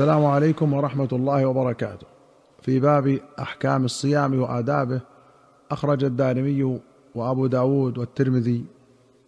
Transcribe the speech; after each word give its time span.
السلام 0.00 0.24
عليكم 0.24 0.72
ورحمة 0.72 1.08
الله 1.12 1.46
وبركاته. 1.46 2.06
في 2.62 2.80
باب 2.80 3.20
أحكام 3.38 3.84
الصيام 3.84 4.40
وآدابه 4.40 5.00
أخرج 5.70 6.04
الدارمي 6.04 6.80
وأبو 7.14 7.46
داود 7.46 7.98
والترمذي 7.98 8.64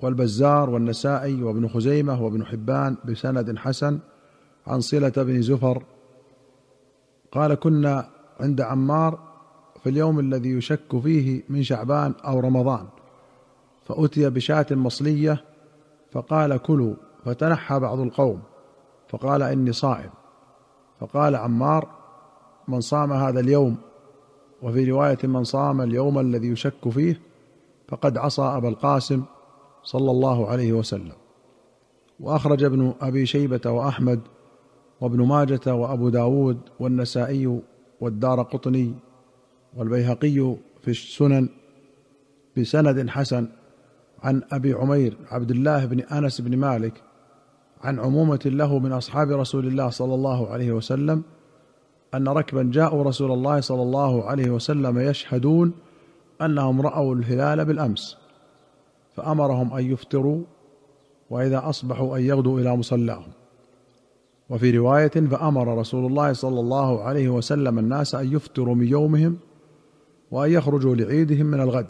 والبزار 0.00 0.70
والنسائي 0.70 1.42
وابن 1.42 1.68
خزيمة 1.68 2.22
وابن 2.22 2.44
حبان 2.44 2.96
بسند 3.04 3.58
حسن 3.58 3.98
عن 4.66 4.80
صلة 4.80 5.12
بن 5.16 5.42
زفر 5.42 5.82
قال 7.32 7.54
كنا 7.54 8.08
عند 8.40 8.60
عمار 8.60 9.18
في 9.82 9.90
اليوم 9.90 10.20
الذي 10.20 10.50
يشك 10.50 11.00
فيه 11.02 11.42
من 11.48 11.62
شعبان 11.62 12.14
أو 12.24 12.40
رمضان 12.40 12.86
فأتي 13.84 14.30
بشاة 14.30 14.66
مصلية 14.70 15.44
فقال 16.12 16.56
كلوا 16.56 16.94
فتنحى 17.24 17.78
بعض 17.78 18.00
القوم 18.00 18.42
فقال 19.08 19.42
إني 19.42 19.72
صائم 19.72 20.21
فقال 21.02 21.36
عمار 21.36 21.88
من 22.68 22.80
صام 22.80 23.12
هذا 23.12 23.40
اليوم 23.40 23.76
وفي 24.62 24.90
رواية 24.90 25.18
من 25.24 25.44
صام 25.44 25.80
اليوم 25.80 26.18
الذي 26.18 26.48
يشك 26.48 26.88
فيه 26.88 27.20
فقد 27.88 28.18
عصى 28.18 28.42
أبا 28.42 28.68
القاسم 28.68 29.22
صلى 29.82 30.10
الله 30.10 30.48
عليه 30.48 30.72
وسلم. 30.72 31.12
وأخرج 32.20 32.64
ابن 32.64 32.94
أبي 33.00 33.26
شيبة 33.26 33.70
وأحمد 33.70 34.20
وابن 35.00 35.26
ماجة 35.26 35.74
وأبو 35.74 36.08
داود 36.08 36.58
والنسائي 36.80 37.60
والدار 38.00 38.42
قطني 38.42 38.94
والبيهقي 39.76 40.56
في 40.82 40.88
السنن 40.88 41.48
بسند 42.58 43.08
حسن 43.08 43.48
عن 44.22 44.42
أبي 44.52 44.72
عمير 44.72 45.16
عبد 45.30 45.50
الله 45.50 45.84
بن 45.84 46.00
أنس 46.00 46.40
بن 46.40 46.56
مالك 46.56 47.02
عن 47.82 48.00
عمومة 48.00 48.40
له 48.44 48.78
من 48.78 48.92
أصحاب 48.92 49.30
رسول 49.30 49.66
الله 49.66 49.90
صلى 49.90 50.14
الله 50.14 50.48
عليه 50.48 50.72
وسلم 50.72 51.22
أن 52.14 52.28
ركبا 52.28 52.70
جاءوا 52.72 53.04
رسول 53.04 53.32
الله 53.32 53.60
صلى 53.60 53.82
الله 53.82 54.24
عليه 54.24 54.50
وسلم 54.50 54.98
يشهدون 54.98 55.72
أنهم 56.42 56.80
رأوا 56.80 57.14
الهلال 57.14 57.64
بالأمس 57.64 58.16
فأمرهم 59.16 59.72
أن 59.72 59.92
يفطروا 59.92 60.42
وإذا 61.30 61.68
أصبحوا 61.68 62.16
أن 62.16 62.22
يغدوا 62.22 62.60
إلى 62.60 62.76
مصلاهم. 62.76 63.32
وفي 64.50 64.78
رواية 64.78 65.08
فأمر 65.08 65.78
رسول 65.78 66.06
الله 66.06 66.32
صلى 66.32 66.60
الله 66.60 67.02
عليه 67.02 67.28
وسلم 67.28 67.78
الناس 67.78 68.14
أن 68.14 68.32
يفطروا 68.32 68.74
من 68.74 68.88
يومهم 68.88 69.36
وأن 70.30 70.50
يخرجوا 70.50 70.94
لعيدهم 70.94 71.46
من 71.46 71.60
الغد. 71.60 71.86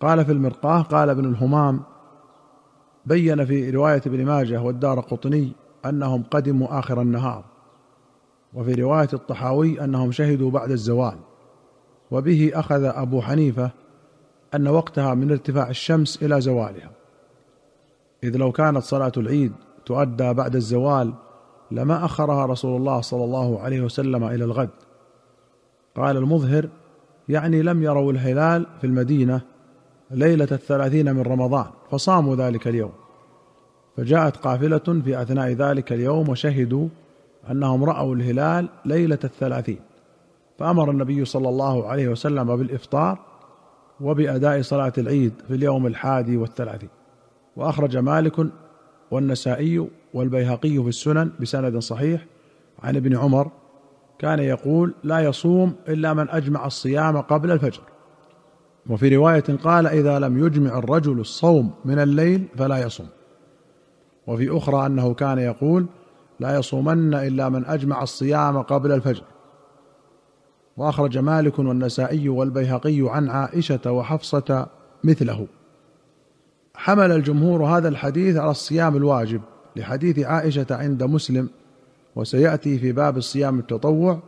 قال 0.00 0.24
في 0.24 0.32
المرقاه 0.32 0.82
قال 0.82 1.10
ابن 1.10 1.24
الهمام 1.24 1.82
بين 3.06 3.44
في 3.44 3.70
رواية 3.70 4.02
ابن 4.06 4.24
ماجه 4.24 4.62
والدار 4.62 5.00
قطني 5.00 5.52
أنهم 5.86 6.22
قدموا 6.22 6.78
آخر 6.78 7.02
النهار 7.02 7.44
وفي 8.54 8.74
رواية 8.74 9.08
الطحاوي 9.12 9.84
أنهم 9.84 10.12
شهدوا 10.12 10.50
بعد 10.50 10.70
الزوال 10.70 11.16
وبه 12.10 12.50
أخذ 12.54 12.84
أبو 12.84 13.20
حنيفة 13.20 13.70
أن 14.54 14.68
وقتها 14.68 15.14
من 15.14 15.30
ارتفاع 15.30 15.70
الشمس 15.70 16.22
إلى 16.22 16.40
زوالها. 16.40 16.90
إذ 18.24 18.36
لو 18.36 18.52
كانت 18.52 18.82
صلاة 18.82 19.12
العيد 19.16 19.52
تؤدى 19.86 20.32
بعد 20.32 20.56
الزوال 20.56 21.14
لما 21.70 22.04
أخرها 22.04 22.46
رسول 22.46 22.76
الله 22.76 23.00
صلى 23.00 23.24
الله 23.24 23.60
عليه 23.60 23.80
وسلم 23.80 24.24
إلى 24.24 24.44
الغد. 24.44 24.70
قال 25.96 26.16
المظهر 26.16 26.68
يعني 27.28 27.62
لم 27.62 27.82
يروا 27.82 28.12
الهلال 28.12 28.66
في 28.80 28.86
المدينة 28.86 29.40
ليلة 30.10 30.48
الثلاثين 30.52 31.14
من 31.14 31.22
رمضان 31.22 31.66
فصاموا 31.90 32.36
ذلك 32.36 32.68
اليوم. 32.68 32.92
فجاءت 33.96 34.36
قافلة 34.36 35.02
في 35.04 35.22
أثناء 35.22 35.52
ذلك 35.52 35.92
اليوم 35.92 36.28
وشهدوا 36.28 36.88
أنهم 37.50 37.84
رأوا 37.84 38.14
الهلال 38.14 38.68
ليلة 38.84 39.18
الثلاثين. 39.24 39.80
فأمر 40.58 40.90
النبي 40.90 41.24
صلى 41.24 41.48
الله 41.48 41.88
عليه 41.88 42.08
وسلم 42.08 42.56
بالإفطار 42.56 43.18
وبأداء 44.00 44.62
صلاة 44.62 44.92
العيد 44.98 45.32
في 45.48 45.54
اليوم 45.54 45.86
الحادي 45.86 46.36
والثلاثين. 46.36 46.88
وأخرج 47.56 47.96
مالك 47.96 48.46
والنسائي 49.10 49.88
والبيهقي 50.14 50.82
في 50.82 50.88
السنن 50.88 51.30
بسند 51.40 51.78
صحيح 51.78 52.26
عن 52.82 52.96
ابن 52.96 53.16
عمر 53.16 53.50
كان 54.18 54.38
يقول 54.38 54.94
لا 55.04 55.20
يصوم 55.20 55.74
إلا 55.88 56.14
من 56.14 56.28
أجمع 56.30 56.66
الصيام 56.66 57.20
قبل 57.20 57.50
الفجر 57.50 57.80
وفي 58.88 59.16
رواية 59.16 59.44
قال 59.64 59.86
إذا 59.86 60.18
لم 60.18 60.46
يجمع 60.46 60.78
الرجل 60.78 61.20
الصوم 61.20 61.70
من 61.84 61.98
الليل 61.98 62.44
فلا 62.56 62.78
يصوم. 62.78 63.06
وفي 64.26 64.56
أخرى 64.56 64.86
أنه 64.86 65.14
كان 65.14 65.38
يقول 65.38 65.86
لا 66.40 66.58
يصومن 66.58 67.14
إلا 67.14 67.48
من 67.48 67.64
أجمع 67.64 68.02
الصيام 68.02 68.62
قبل 68.62 68.92
الفجر. 68.92 69.22
وأخرج 70.76 71.18
مالك 71.18 71.58
والنسائي 71.58 72.28
والبيهقي 72.28 73.00
عن 73.00 73.28
عائشة 73.28 73.92
وحفصة 73.92 74.66
مثله. 75.04 75.46
حمل 76.74 77.12
الجمهور 77.12 77.64
هذا 77.64 77.88
الحديث 77.88 78.36
على 78.36 78.50
الصيام 78.50 78.96
الواجب 78.96 79.40
لحديث 79.76 80.18
عائشة 80.18 80.66
عند 80.70 81.02
مسلم 81.02 81.48
وسيأتي 82.16 82.78
في 82.78 82.92
باب 82.92 83.16
الصيام 83.16 83.58
التطوع. 83.58 84.18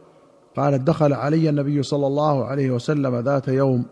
قالت 0.56 0.80
دخل 0.80 1.12
علي 1.12 1.48
النبي 1.48 1.82
صلى 1.82 2.06
الله 2.06 2.44
عليه 2.44 2.70
وسلم 2.70 3.16
ذات 3.16 3.48
يوم 3.48 3.84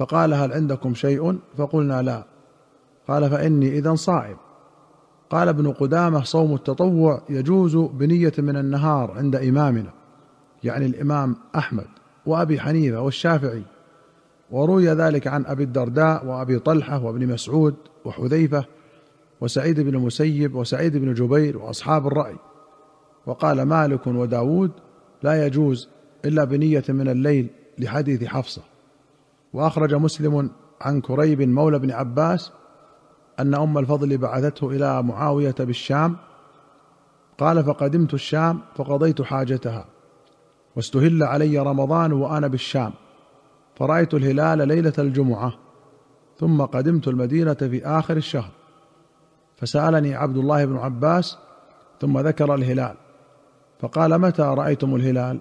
فقال 0.00 0.34
هل 0.34 0.52
عندكم 0.52 0.94
شيء؟ 0.94 1.38
فقلنا 1.56 2.02
لا. 2.02 2.24
قال 3.08 3.30
فإني 3.30 3.78
اذا 3.78 3.94
صائم. 3.94 4.36
قال 5.30 5.48
ابن 5.48 5.72
قدامة 5.72 6.22
صوم 6.22 6.54
التطوع 6.54 7.22
يجوز 7.28 7.76
بنية 7.76 8.32
من 8.38 8.56
النهار 8.56 9.10
عند 9.10 9.36
إمامنا 9.36 9.92
يعني 10.64 10.86
الإمام 10.86 11.36
أحمد 11.56 11.86
وأبي 12.26 12.60
حنيفة 12.60 13.00
والشافعي. 13.00 13.62
وروي 14.50 14.88
ذلك 14.88 15.26
عن 15.26 15.46
أبي 15.46 15.62
الدرداء 15.62 16.26
وأبي 16.26 16.58
طلحة 16.58 17.04
وابن 17.04 17.26
مسعود 17.26 17.74
وحذيفة 18.04 18.64
وسعيد 19.40 19.80
بن 19.80 19.94
المسيب 19.94 20.54
وسعيد 20.54 20.96
بن 20.96 21.14
جبير 21.14 21.58
وأصحاب 21.58 22.06
الرأي. 22.06 22.36
وقال 23.26 23.62
مالك 23.62 24.06
وداود 24.06 24.70
لا 25.22 25.46
يجوز 25.46 25.88
إلا 26.24 26.44
بنية 26.44 26.84
من 26.88 27.08
الليل 27.08 27.46
لحديث 27.78 28.24
حفصة. 28.24 28.69
وأخرج 29.52 29.94
مسلم 29.94 30.50
عن 30.80 31.00
كريب 31.00 31.42
مولى 31.42 31.78
بن 31.78 31.90
عباس 31.90 32.52
أن 33.40 33.54
أم 33.54 33.78
الفضل 33.78 34.18
بعثته 34.18 34.70
إلى 34.70 35.02
معاوية 35.02 35.54
بالشام 35.58 36.16
قال 37.38 37.64
فقدمت 37.64 38.14
الشام 38.14 38.60
فقضيت 38.76 39.22
حاجتها 39.22 39.84
واستهل 40.76 41.22
علي 41.22 41.58
رمضان 41.58 42.12
وأنا 42.12 42.46
بالشام 42.46 42.92
فرأيت 43.76 44.14
الهلال 44.14 44.68
ليلة 44.68 44.92
الجمعة 44.98 45.52
ثم 46.38 46.62
قدمت 46.62 47.08
المدينة 47.08 47.54
في 47.54 47.86
آخر 47.86 48.16
الشهر 48.16 48.50
فسألني 49.56 50.14
عبد 50.14 50.36
الله 50.36 50.64
بن 50.64 50.76
عباس 50.76 51.38
ثم 52.00 52.18
ذكر 52.18 52.54
الهلال 52.54 52.94
فقال 53.80 54.18
متى 54.18 54.42
رأيتم 54.42 54.94
الهلال؟ 54.94 55.40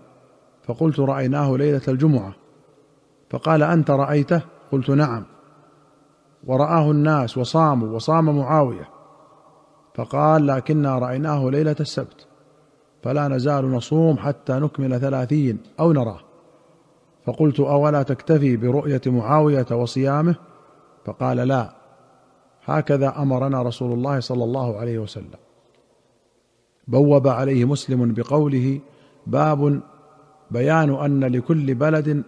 فقلت 0.64 1.00
رأيناه 1.00 1.58
ليلة 1.58 1.81
الجمعة. 1.88 2.34
فقال 3.30 3.64
أنت 3.64 3.92
رأيته؟ 3.92 4.42
قلت 4.72 4.90
نعم. 4.90 5.24
ورآه 6.48 6.92
الناس 6.92 7.38
وصاموا 7.38 7.88
وصام 7.88 8.38
معاوية. 8.40 8.90
فقال 9.96 10.48
لكنا 10.48 11.00
رأيناه 11.00 11.50
ليلة 11.50 11.76
السبت 11.80 12.28
فلا 13.04 13.28
نزال 13.28 13.72
نصوم 13.72 14.18
حتى 14.18 14.54
نكمل 14.54 15.00
ثلاثين 15.00 15.58
أو 15.80 15.94
نراه. 15.94 16.20
فقلت 17.26 17.60
أولا 17.60 18.04
تكتفي 18.04 18.58
برؤية 18.58 19.02
معاوية 19.06 19.66
وصيامه؟ 19.72 20.36
فقال 21.06 21.38
لا. 21.38 21.74
هكذا 22.66 23.14
أمرنا 23.18 23.62
رسول 23.62 23.94
الله 23.94 24.20
صلى 24.20 24.44
الله 24.44 24.78
عليه 24.78 25.00
وسلم. 25.00 25.40
بوب 26.88 27.28
عليه 27.28 27.66
مسلم 27.66 28.14
بقوله 28.14 28.80
باب 29.28 29.82
بيان 30.52 30.96
أن 30.96 31.24
لكل 31.24 31.75
بلد 31.75 32.24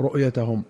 رؤيتهم 0.00 0.62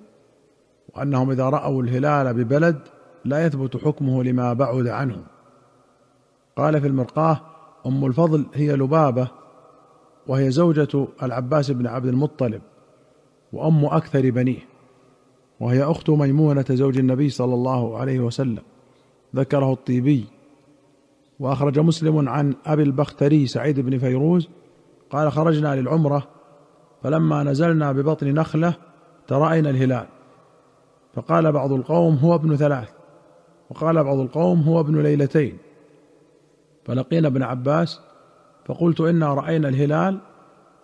وأنهم 0.95 1.31
إذا 1.31 1.49
رأوا 1.49 1.83
الهلال 1.83 2.35
ببلد 2.35 2.79
لا 3.25 3.47
يثبت 3.47 3.77
حكمه 3.77 4.25
لما 4.25 4.53
بعد 4.53 4.87
عنه 4.87 5.17
قال 6.57 6.81
في 6.81 6.87
المرقاه 6.87 7.41
أم 7.87 8.07
الفضل 8.07 8.47
هي 8.55 8.77
لبابة 8.77 9.29
وهي 10.27 10.51
زوجة 10.51 11.07
العباس 11.23 11.71
بن 11.71 11.87
عبد 11.87 12.07
المطلب 12.07 12.63
وأم 13.53 13.85
أكثر 13.85 14.31
بنيه 14.31 14.61
وهي 15.61 15.83
أخت 15.83 16.11
ميمونة 16.11 16.65
زوج 16.71 16.99
النبي 16.99 17.29
صلى 17.29 17.55
الله 17.55 17.99
عليه 17.99 18.21
وسلم. 18.21 18.63
ذكره 19.37 19.73
الطيبي. 19.73 20.27
وأخرج 21.41 21.79
مسلم 21.79 22.29
عن 22.29 22.55
أبي 22.67 22.83
البختري 22.83 23.47
سعيد 23.47 23.81
بن 23.81 23.99
فيروز 23.99 24.49
قال 25.11 25.33
خرجنا 25.33 25.77
للعمرة 25.77 26.27
فلما 27.03 27.43
نزلنا 27.43 27.93
ببطن 27.93 28.35
نخلة 29.27 29.39
ترأينا 29.39 29.71
الهلال. 29.71 30.07
فقال 31.15 31.53
بعض 31.53 31.73
القوم 31.73 32.17
هو 32.17 32.35
ابن 32.35 32.57
ثلاث. 32.57 32.89
وقال 33.71 34.05
بعض 34.05 34.19
القوم 34.19 34.63
هو 34.63 34.81
ابن 34.81 35.03
ليلتين. 35.03 35.59
فلقينا 36.85 37.29
ابن 37.29 37.43
عباس 37.43 38.01
فقلت 38.67 39.01
إنا 39.01 39.35
رأينا 39.35 39.69
الهلال. 39.69 40.19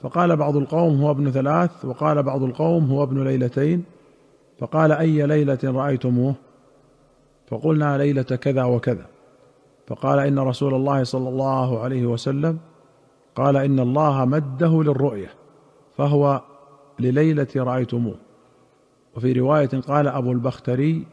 فقال 0.02 0.36
بعض 0.36 0.56
القوم 0.56 1.00
هو 1.00 1.10
ابن 1.10 1.30
ثلاث. 1.30 1.84
وقال 1.84 2.22
بعض 2.22 2.42
القوم 2.42 2.90
هو 2.90 3.02
ابن 3.02 3.24
ليلتين. 3.24 3.84
فقال 4.58 4.92
أي 4.92 5.26
ليلة 5.26 5.58
رأيتموه؟ 5.64 6.34
فقلنا 7.46 7.98
ليلة 7.98 8.22
كذا 8.22 8.64
وكذا. 8.64 9.06
فقال 9.86 10.18
إن 10.18 10.38
رسول 10.38 10.74
الله 10.74 11.04
صلى 11.04 11.28
الله 11.28 11.80
عليه 11.80 12.06
وسلم 12.06 12.58
قال 13.34 13.56
إن 13.56 13.80
الله 13.80 14.24
مده 14.24 14.82
للرؤية 14.82 15.30
فهو 15.96 16.40
لليلة 17.00 17.48
رأيتموه. 17.56 18.31
وفي 19.16 19.32
رواية 19.32 19.68
قال 19.88 20.08
أبو 20.08 20.32
البختري 20.32 21.06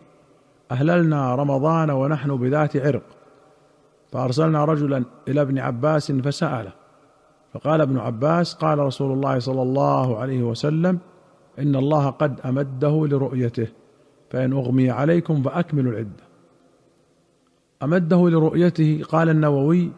أهللنا 0.72 1.36
رمضان 1.36 1.90
ونحن 1.90 2.38
بذات 2.38 2.78
عرق 2.78 3.04
فأرسلنا 4.12 4.66
رجلا 4.66 5.04
إلى 5.28 5.42
ابن 5.42 5.60
عباس 5.60 6.12
فسأله 6.12 6.72
فقال 7.54 7.82
ابن 7.82 7.98
عباس 7.98 8.54
قال 8.54 8.80
رسول 8.80 9.12
الله 9.12 9.40
صلى 9.40 9.62
الله 9.62 10.18
عليه 10.18 10.44
وسلم 10.44 11.00
إن 11.60 11.76
الله 11.76 12.10
قد 12.10 12.40
أمده 12.46 13.08
لرؤيته 13.08 13.68
فإن 14.30 14.54
أغمي 14.54 14.90
عليكم 14.90 15.44
فأكملوا 15.44 15.92
العدة. 15.92 16.24
أمده 17.84 18.30
لرؤيته 18.30 19.02
قال 19.10 19.30
النووي 19.30 19.92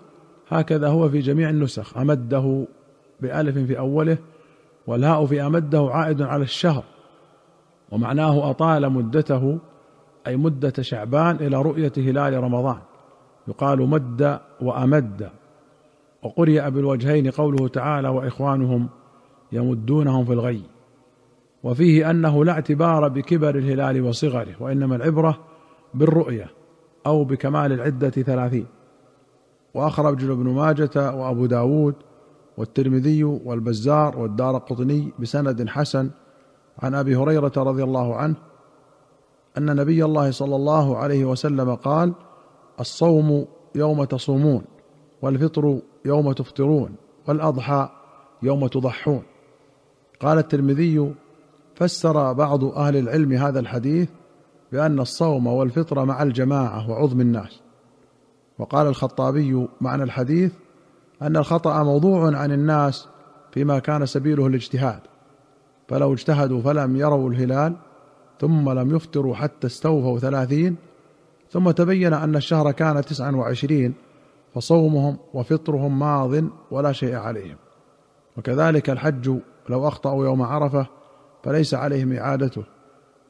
هكذا 0.48 0.88
هو 0.88 1.10
في 1.10 1.20
جميع 1.20 1.50
النسخ 1.50 1.98
أمده 1.98 2.66
بألف 3.22 3.58
في 3.58 3.80
أوله 3.80 4.18
والهاء 4.88 5.26
في 5.26 5.46
أمده 5.46 5.90
عائد 5.92 6.22
على 6.22 6.44
الشهر. 6.44 6.84
ومعناه 7.92 8.50
أطال 8.50 8.90
مدته 8.90 9.60
أي 10.28 10.38
مدة 10.38 10.74
شعبان 10.82 11.36
إلى 11.36 11.62
رؤية 11.62 11.92
هلال 11.98 12.44
رمضان. 12.44 12.78
يقال 13.48 13.90
مد 13.90 14.40
وأمد. 14.62 15.30
وقرئ 16.24 16.70
بالوجهين 16.70 17.32
قوله 17.32 17.68
تعالى 17.68 18.10
وإخوانهم 18.10 18.90
يمدونهم 19.52 20.26
في 20.26 20.34
الغي. 20.34 20.62
وفيه 21.64 22.10
أنه 22.10 22.46
لا 22.46 22.52
اعتبار 22.52 23.08
بكبر 23.08 23.56
الهلال 23.56 24.02
وصغره 24.02 24.56
وإنما 24.60 24.96
العبرة 24.96 25.38
بالرؤية 25.94 26.48
أو 27.06 27.24
بكمال 27.24 27.72
العدة 27.72 28.10
ثلاثين. 28.10 28.66
وأخرج 29.74 30.24
ابن 30.24 30.50
ماجة 30.50 31.16
وأبو 31.16 31.46
داود 31.46 31.96
والترمذي 32.58 33.24
والبزار 33.24 34.20
والدار 34.20 34.58
قطني 34.58 35.12
بسند 35.20 35.70
حسن 35.70 36.10
عن 36.80 36.96
أبي 36.96 37.16
هريرة 37.16 37.54
رضي 37.58 37.84
الله 37.84 38.16
عنه 38.16 38.36
أن 39.58 39.76
نبي 39.76 40.06
الله 40.06 40.32
صلى 40.32 40.56
الله 40.56 40.98
عليه 40.98 41.26
وسلم 41.26 41.76
قال 41.76 42.14
الصوم 42.80 43.46
يوم 43.76 44.04
تصومون 44.04 44.64
والفطر 45.22 45.80
يوم 46.06 46.32
تفطرون 46.32 46.96
والأضحى 47.28 47.90
يوم 48.44 48.68
تضحون. 48.68 49.24
قال 50.20 50.38
الترمذي 50.38 51.14
فسر 51.76 52.34
بعض 52.34 52.64
أهل 52.64 52.98
العلم 52.98 53.34
هذا 53.34 53.60
الحديث 53.60 54.10
بأن 54.72 55.00
الصوم 55.00 55.48
والفطر 55.48 56.06
مع 56.06 56.24
الجماعة 56.24 56.90
وعظم 56.90 57.22
الناس. 57.22 57.62
وقال 58.60 58.88
الخطابي 58.88 59.68
معنى 59.82 60.04
الحديث 60.04 60.52
أن 61.22 61.38
الخطأ 61.38 61.84
موضوع 61.84 62.38
عن 62.38 62.52
الناس 62.52 63.08
فيما 63.52 63.80
كان 63.80 64.06
سبيله 64.06 64.48
الاجتهاد. 64.48 65.11
فلو 65.92 66.14
اجتهدوا 66.14 66.62
فلم 66.62 66.96
يروا 66.96 67.30
الهلال 67.30 67.76
ثم 68.40 68.70
لم 68.70 68.96
يفطروا 68.96 69.36
حتى 69.36 69.68
استوفوا 69.68 70.20
ثلاثين 70.20 70.76
ثم 71.50 71.72
تبين 71.72 72.14
أن 72.14 72.36
الشهر 72.36 72.72
كان 72.72 73.02
تسعا 73.02 73.32
وعشرين 73.32 73.94
فصومهم 74.56 75.18
وفطرهم 75.34 76.00
ماض 76.00 76.44
ولا 76.72 76.92
شيء 76.92 77.16
عليهم. 77.16 77.56
وكذلك 78.38 78.90
الحج 78.90 79.38
لو 79.70 79.88
أخطأوا 79.88 80.26
يوم 80.26 80.42
عرفة 80.42 80.88
فليس 81.44 81.74
عليهم 81.74 82.14
إعادته 82.14 82.64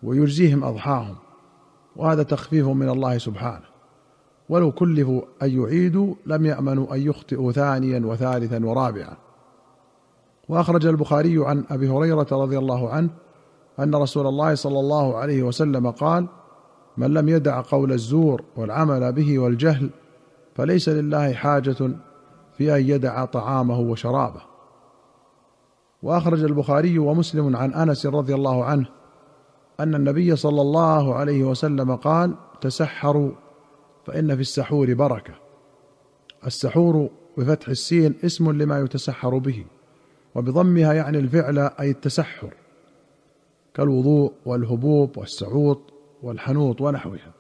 ويجزيهم 0.03 0.63
أضحاهم 0.63 1.15
وهذا 1.95 2.23
تخفيف 2.23 2.67
من 2.67 2.89
الله 2.89 3.17
سبحانه. 3.17 3.65
ولو 4.49 4.71
كلفوا 4.71 5.21
أن 5.43 5.61
يعيدوا 5.61 6.15
لم 6.25 6.45
يأمنوا 6.45 6.95
أن 6.95 7.01
يخطئوا 7.01 7.51
ثانيا 7.51 7.99
وثالثا 8.05 8.65
ورابعا. 8.65 9.17
وأخرج 10.51 10.85
البخاري 10.85 11.45
عن 11.45 11.63
أبي 11.69 11.89
هريرة 11.89 12.27
رضي 12.31 12.57
الله 12.57 12.89
عنه 12.89 13.09
أن 13.79 13.95
رسول 13.95 14.27
الله 14.27 14.55
صلى 14.55 14.79
الله 14.79 15.17
عليه 15.17 15.43
وسلم 15.43 15.91
قال 15.91 16.27
من 16.97 17.13
لم 17.13 17.29
يدع 17.29 17.61
قول 17.61 17.91
الزور 17.91 18.43
والعمل 18.57 19.13
به 19.13 19.39
والجهل 19.39 19.89
فليس 20.55 20.89
لله 20.89 21.33
حاجة 21.33 21.91
في 22.57 22.75
أن 22.75 22.89
يدع 22.89 23.25
طعامه 23.25 23.79
وشرابه. 23.79 24.41
وأخرج 26.03 26.43
البخاري 26.43 26.99
ومسلم 26.99 27.55
عن 27.55 27.73
أنس 27.73 28.05
رضي 28.05 28.35
الله 28.35 28.65
عنه 28.65 28.85
أن 29.79 29.95
النبي 29.95 30.35
صلى 30.35 30.61
الله 30.61 31.15
عليه 31.15 31.43
وسلم 31.43 31.95
قال 31.95 32.35
تسحروا 32.61 33.31
فإن 34.05 34.35
في 34.35 34.41
السحور 34.41 34.93
بركة. 34.93 35.33
السحور 36.45 37.09
بفتح 37.37 37.69
السين 37.69 38.15
اسم 38.25 38.51
لما 38.51 38.79
يتسحر 38.79 39.37
به. 39.37 39.65
وبضمها 40.35 40.93
يعني 40.93 41.17
الفعل 41.17 41.59
أي 41.59 41.91
التسحر 41.91 42.53
كالوضوء 43.73 44.31
والهبوب 44.45 45.17
والسعوط 45.17 45.93
والحنوط 46.23 46.81
ونحوها. 46.81 47.31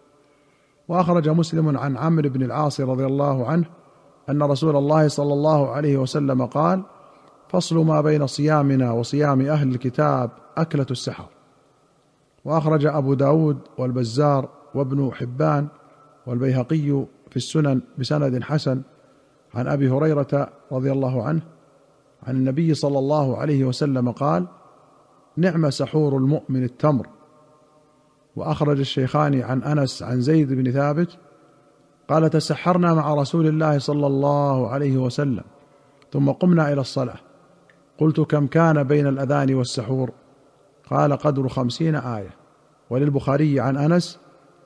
وأخرج 0.87 1.29
مسلم 1.29 1.77
عن 1.77 1.97
عمرو 1.97 2.29
بن 2.29 2.43
العاص 2.43 2.81
رضي 2.81 3.05
الله 3.05 3.47
عنه 3.47 3.65
أن 4.29 4.43
رسول 4.43 4.75
الله 4.75 5.07
صلى 5.07 5.33
الله 5.33 5.69
عليه 5.69 5.97
وسلم 5.97 6.45
قال 6.45 6.83
فصل 7.49 7.85
ما 7.85 8.01
بين 8.01 8.27
صيامنا 8.27 8.91
وصيام 8.91 9.41
أهل 9.41 9.71
الكتاب 9.71 10.31
أكلة 10.57 10.85
السحر 10.91 11.29
وأخرج 12.45 12.85
أبو 12.85 13.13
داود 13.13 13.57
والبزار 13.77 14.49
وابن 14.75 15.11
حبان 15.13 15.67
والبيهقي 16.27 17.05
في 17.29 17.35
السنن 17.35 17.81
بسند 17.97 18.43
حسن 18.43 18.81
عن 19.53 19.67
أبي 19.67 19.89
هريرة 19.89 20.49
رضي 20.71 20.91
الله 20.91 21.23
عنه 21.23 21.41
عن 22.23 22.35
النبي 22.35 22.73
صلى 22.73 22.99
الله 22.99 23.37
عليه 23.37 23.65
وسلم 23.65 24.11
قال 24.11 24.47
نعم 25.37 25.69
سحور 25.69 26.17
المؤمن 26.17 26.63
التمر. 26.63 27.07
وأخرج 28.35 28.79
الشيخان 28.79 29.41
عن 29.41 29.63
أنس 29.63 30.03
عن 30.03 30.21
زيد 30.21 30.53
بن 30.53 30.71
ثابت 30.71 31.17
قال 32.09 32.29
تسحرنا 32.29 32.93
مع 32.93 33.13
رسول 33.13 33.47
الله 33.47 33.79
صلى 33.79 34.07
الله 34.07 34.69
عليه 34.69 34.97
وسلم 34.97 35.43
ثم 36.11 36.29
قمنا 36.31 36.73
إلى 36.73 36.81
الصلاة. 36.81 37.19
قلت 37.97 38.19
كم 38.19 38.47
كان 38.47 38.83
بين 38.83 39.07
الأذان 39.07 39.53
والسحور؟ 39.53 40.11
قال 40.89 41.13
قدر 41.13 41.47
خمسين 41.47 41.95
آية. 41.95 42.35
وللبخاري 42.89 43.59
عن 43.59 43.77
أنس 43.77 44.19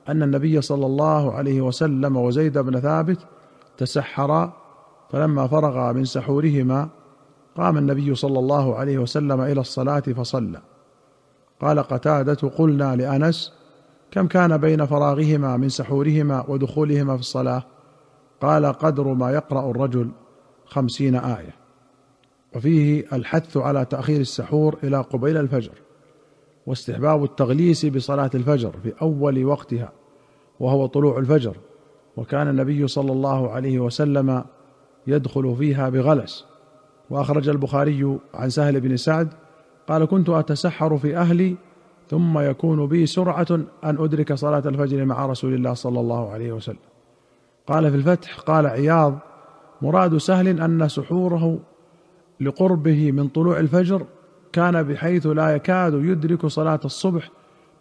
أن 0.08 0.22
النبي 0.22 0.60
صلى 0.60 0.86
الله 0.86 1.32
عليه 1.32 1.60
وسلم 1.60 2.16
وزيد 2.16 2.58
بن 2.58 2.80
ثابت 2.80 3.18
تسحرا 3.76 4.52
فلما 5.10 5.46
فرغا 5.46 5.92
من 5.92 6.04
سحورهما 6.04 6.88
قام 7.56 7.78
النبي 7.78 8.14
صلى 8.14 8.38
الله 8.38 8.76
عليه 8.76 8.98
وسلم 8.98 9.40
إلى 9.40 9.60
الصلاة 9.60 10.00
فصلى. 10.00 10.62
قال 11.60 11.78
قتادة 11.78 12.48
قلنا 12.48 12.96
لأنس 12.96 13.52
كم 14.10 14.26
كان 14.26 14.56
بين 14.56 14.86
فراغهما 14.86 15.56
من 15.56 15.68
سحورهما 15.68 16.44
ودخولهما 16.48 17.14
في 17.14 17.20
الصلاة؟ 17.20 17.62
قال 18.40 18.66
قدر 18.66 19.08
ما 19.08 19.30
يقرأ 19.30 19.70
الرجل 19.70 20.10
خمسين 20.66 21.14
آية. 21.14 21.54
وفيه 22.56 23.04
الحث 23.12 23.56
على 23.56 23.84
تأخير 23.84 24.20
السحور 24.20 24.78
إلى 24.84 25.00
قبيل 25.00 25.36
الفجر 25.36 25.72
واستحباب 26.66 27.24
التغليس 27.24 27.86
بصلاة 27.86 28.30
الفجر 28.34 28.72
في 28.82 28.92
أول 29.02 29.44
وقتها 29.44 29.92
وهو 30.60 30.86
طلوع 30.86 31.18
الفجر 31.18 31.56
وكان 32.16 32.48
النبي 32.48 32.86
صلى 32.86 33.12
الله 33.12 33.50
عليه 33.50 33.78
وسلم 33.78 34.44
يدخل 35.06 35.56
فيها 35.58 35.88
بغلس. 35.88 36.55
وأخرج 37.10 37.48
البخاري 37.48 38.18
عن 38.34 38.50
سهل 38.50 38.80
بن 38.80 38.96
سعد 38.96 39.28
قال 39.88 40.04
كنت 40.04 40.28
أتسحر 40.28 40.98
في 40.98 41.16
أهلي 41.16 41.56
ثم 42.10 42.38
يكون 42.38 42.86
بي 42.86 43.06
سرعة 43.06 43.46
أن 43.84 43.96
أدرك 43.98 44.32
صلاة 44.32 44.62
الفجر 44.66 45.04
مع 45.04 45.26
رسول 45.26 45.54
الله 45.54 45.74
صلى 45.74 46.00
الله 46.00 46.30
عليه 46.30 46.52
وسلم. 46.52 46.78
قال 47.66 47.90
في 47.90 47.96
الفتح 47.96 48.38
قال 48.38 48.66
عياض 48.66 49.18
مراد 49.82 50.16
سهل 50.16 50.60
أن 50.60 50.88
سحوره 50.88 51.58
لقربه 52.40 53.12
من 53.12 53.28
طلوع 53.28 53.58
الفجر 53.60 54.06
كان 54.52 54.82
بحيث 54.82 55.26
لا 55.26 55.50
يكاد 55.50 55.94
يدرك 55.94 56.46
صلاة 56.46 56.80
الصبح 56.84 57.30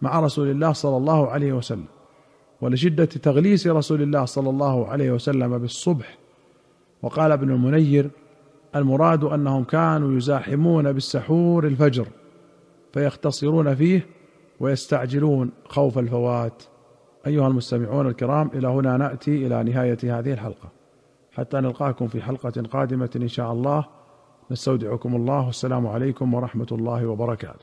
مع 0.01 0.19
رسول 0.19 0.51
الله 0.51 0.73
صلى 0.73 0.97
الله 0.97 1.29
عليه 1.29 1.53
وسلم. 1.53 1.85
ولشدة 2.61 3.05
تغليس 3.05 3.67
رسول 3.67 4.01
الله 4.01 4.25
صلى 4.25 4.49
الله 4.49 4.87
عليه 4.87 5.11
وسلم 5.11 5.57
بالصبح. 5.57 6.17
وقال 7.01 7.31
ابن 7.31 7.51
المنير 7.51 8.09
المراد 8.75 9.23
أنهم 9.23 9.63
كانوا 9.63 10.17
يزاحمون 10.17 10.91
بالسحور 10.93 11.67
الفجر 11.67 12.07
فيختصرون 12.93 13.75
فيه 13.75 14.05
ويستعجلون 14.59 15.51
خوف 15.69 15.97
الفوات. 15.99 16.63
أيها 17.27 17.47
المستمعون 17.47 18.07
الكرام 18.07 18.49
إلى 18.53 18.67
هنا 18.67 18.97
نأتي 18.97 19.47
إلى 19.47 19.63
نهاية 19.63 19.97
هذه 20.03 20.33
الحلقة. 20.33 20.69
حتى 21.31 21.57
نلقاكم 21.57 22.07
في 22.07 22.21
حلقة 22.21 22.61
قادمة 22.71 23.09
إن 23.15 23.27
شاء 23.27 23.51
الله. 23.51 23.85
نستودعكم 24.51 25.15
الله. 25.15 25.45
والسلام 25.45 25.87
عليكم 25.87 26.33
ورحمة 26.33 26.67
الله 26.71 27.05
وبركاته. 27.05 27.53